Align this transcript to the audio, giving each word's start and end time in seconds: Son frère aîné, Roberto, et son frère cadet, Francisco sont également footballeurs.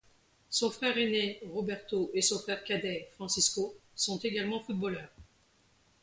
Son 0.49 0.71
frère 0.71 0.97
aîné, 0.97 1.39
Roberto, 1.53 2.09
et 2.15 2.23
son 2.23 2.39
frère 2.39 2.63
cadet, 2.63 3.07
Francisco 3.13 3.77
sont 3.93 4.17
également 4.17 4.59
footballeurs. 4.59 5.11